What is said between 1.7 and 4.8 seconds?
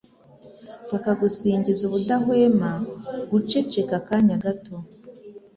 ubudahwema guceceka akanya gato